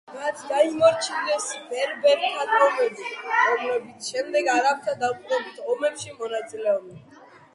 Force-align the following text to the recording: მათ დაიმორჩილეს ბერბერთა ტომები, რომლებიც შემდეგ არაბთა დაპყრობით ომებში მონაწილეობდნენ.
მათ 0.13 0.39
დაიმორჩილეს 0.51 1.49
ბერბერთა 1.73 2.45
ტომები, 2.53 3.11
რომლებიც 3.33 4.09
შემდეგ 4.13 4.49
არაბთა 4.55 4.95
დაპყრობით 5.05 5.63
ომებში 5.75 6.17
მონაწილეობდნენ. 6.23 7.05